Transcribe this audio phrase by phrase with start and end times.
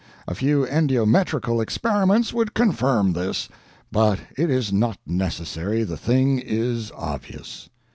[0.27, 3.47] A few endiometrical experiments would confirm this,
[3.91, 5.83] but it is not necessary.
[5.83, 7.69] The thing is obvious."